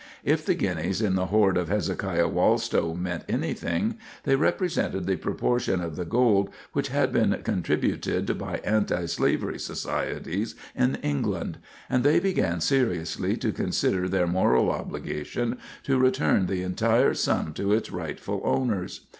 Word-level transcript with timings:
If 0.23 0.47
the 0.47 0.55
guineas 0.55 0.99
in 0.99 1.13
the 1.13 1.27
hoard 1.27 1.57
of 1.57 1.69
Hezekiah 1.69 2.27
Wallstow 2.27 2.95
meant 2.95 3.23
anything, 3.29 3.99
they 4.23 4.35
represented 4.35 5.05
the 5.05 5.15
proportion 5.15 5.79
of 5.79 5.95
the 5.95 6.05
gold 6.05 6.49
which 6.73 6.87
had 6.87 7.11
been 7.13 7.39
contributed 7.43 8.35
by 8.39 8.61
antislavery 8.65 9.59
societies 9.59 10.55
in 10.75 10.95
England; 11.03 11.59
and 11.87 12.03
they 12.03 12.19
began 12.19 12.61
seriously 12.61 13.37
to 13.37 13.51
consider 13.51 14.09
their 14.09 14.25
moral 14.25 14.71
obligation 14.71 15.59
to 15.83 15.99
return 15.99 16.47
the 16.47 16.63
entire 16.63 17.13
sum 17.13 17.53
to 17.53 17.71
its 17.71 17.91
rightful 17.91 18.41
owners. 18.43 19.01